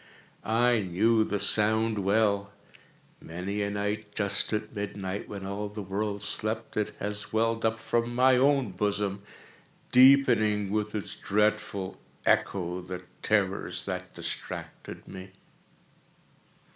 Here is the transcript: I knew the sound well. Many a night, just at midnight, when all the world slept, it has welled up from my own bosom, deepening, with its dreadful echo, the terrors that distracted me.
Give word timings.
I 0.43 0.79
knew 0.81 1.23
the 1.23 1.39
sound 1.39 1.99
well. 1.99 2.51
Many 3.21 3.61
a 3.61 3.69
night, 3.69 4.15
just 4.15 4.51
at 4.51 4.73
midnight, 4.75 5.29
when 5.29 5.45
all 5.45 5.69
the 5.69 5.83
world 5.83 6.23
slept, 6.23 6.75
it 6.75 6.95
has 6.97 7.31
welled 7.31 7.63
up 7.63 7.77
from 7.77 8.15
my 8.15 8.35
own 8.35 8.71
bosom, 8.71 9.21
deepening, 9.91 10.71
with 10.71 10.95
its 10.95 11.15
dreadful 11.15 11.99
echo, 12.25 12.81
the 12.81 13.03
terrors 13.21 13.83
that 13.83 14.15
distracted 14.15 15.07
me. 15.07 15.33